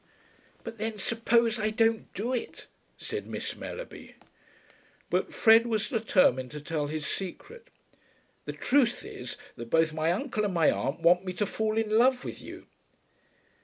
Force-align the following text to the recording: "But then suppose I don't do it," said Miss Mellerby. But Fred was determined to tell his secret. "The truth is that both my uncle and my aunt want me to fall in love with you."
"But 0.63 0.79
then 0.79 0.97
suppose 0.97 1.59
I 1.59 1.69
don't 1.69 2.11
do 2.15 2.33
it," 2.33 2.65
said 2.97 3.27
Miss 3.27 3.55
Mellerby. 3.55 4.15
But 5.11 5.31
Fred 5.31 5.67
was 5.67 5.89
determined 5.89 6.49
to 6.53 6.59
tell 6.59 6.87
his 6.87 7.05
secret. 7.05 7.67
"The 8.45 8.53
truth 8.53 9.05
is 9.05 9.37
that 9.57 9.69
both 9.69 9.93
my 9.93 10.11
uncle 10.11 10.43
and 10.43 10.55
my 10.55 10.71
aunt 10.71 11.01
want 11.01 11.23
me 11.23 11.33
to 11.33 11.45
fall 11.45 11.77
in 11.77 11.99
love 11.99 12.25
with 12.25 12.41
you." 12.41 12.65